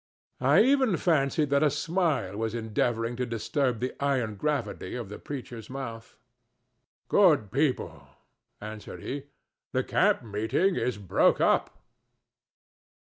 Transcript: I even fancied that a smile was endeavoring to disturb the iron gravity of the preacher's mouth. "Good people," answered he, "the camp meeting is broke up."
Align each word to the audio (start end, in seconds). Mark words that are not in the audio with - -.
I 0.39 0.61
even 0.63 0.97
fancied 0.97 1.51
that 1.51 1.61
a 1.61 1.69
smile 1.69 2.35
was 2.35 2.55
endeavoring 2.55 3.15
to 3.17 3.25
disturb 3.27 3.79
the 3.79 3.93
iron 4.03 4.33
gravity 4.33 4.95
of 4.95 5.09
the 5.09 5.19
preacher's 5.19 5.69
mouth. 5.69 6.17
"Good 7.07 7.51
people," 7.51 8.07
answered 8.59 9.03
he, 9.03 9.25
"the 9.73 9.83
camp 9.83 10.23
meeting 10.23 10.75
is 10.75 10.97
broke 10.97 11.39
up." 11.39 11.83